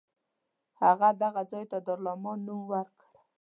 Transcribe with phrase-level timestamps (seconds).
[0.81, 3.09] هغه دغه ځای ته دارالامان نوم ورکړ.